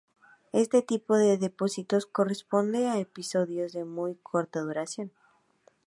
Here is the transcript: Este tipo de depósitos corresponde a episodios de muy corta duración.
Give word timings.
Este 0.51 0.81
tipo 0.81 1.15
de 1.15 1.37
depósitos 1.37 2.07
corresponde 2.07 2.87
a 2.87 2.97
episodios 2.97 3.71
de 3.71 3.85
muy 3.85 4.15
corta 4.15 4.61
duración. 4.61 5.11